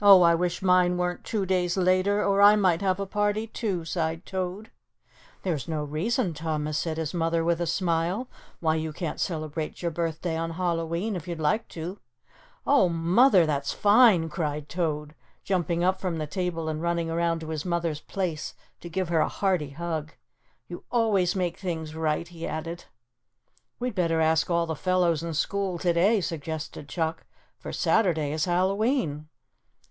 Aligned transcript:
"Oh, 0.00 0.22
I 0.22 0.32
wish 0.36 0.62
mine 0.62 0.96
weren't 0.96 1.24
two 1.24 1.44
days 1.44 1.76
later 1.76 2.22
or 2.22 2.40
I 2.40 2.54
might 2.54 2.82
have 2.82 3.00
a 3.00 3.04
party 3.06 3.48
too," 3.48 3.84
sighed 3.84 4.24
Toad. 4.24 4.70
"There's 5.42 5.66
no 5.66 5.82
reason, 5.82 6.34
Thomas," 6.34 6.78
said 6.78 6.98
his 6.98 7.12
mother, 7.12 7.42
with 7.42 7.60
a 7.60 7.66
smile, 7.66 8.28
"why 8.60 8.76
you 8.76 8.92
can't 8.92 9.18
celebrate 9.18 9.82
your 9.82 9.90
birthday 9.90 10.36
on 10.36 10.52
Hallowe'en, 10.52 11.16
if 11.16 11.26
you'd 11.26 11.40
like 11.40 11.66
to." 11.70 11.98
"Oh, 12.64 12.88
Mother, 12.88 13.44
that's 13.44 13.72
fine," 13.72 14.28
cried 14.28 14.68
Toad, 14.68 15.16
jumping 15.42 15.82
up 15.82 16.00
from 16.00 16.18
the 16.18 16.28
table 16.28 16.68
and 16.68 16.80
running 16.80 17.10
around 17.10 17.40
to 17.40 17.48
his 17.48 17.64
mother's 17.64 18.00
place 18.00 18.54
to 18.80 18.88
give 18.88 19.08
her 19.08 19.18
a 19.18 19.28
hearty 19.28 19.70
hug. 19.70 20.12
"You 20.68 20.84
always 20.92 21.34
make 21.34 21.58
things 21.58 21.96
right," 21.96 22.28
he 22.28 22.46
added. 22.46 22.84
"We'd 23.80 23.96
better 23.96 24.20
ask 24.20 24.48
all 24.48 24.66
the 24.66 24.76
fellows 24.76 25.24
in 25.24 25.34
school 25.34 25.76
today," 25.76 26.20
suggested 26.20 26.88
Chuck, 26.88 27.26
"for 27.58 27.72
Saturday 27.72 28.30
is 28.30 28.44
Hallowe'en." 28.44 29.28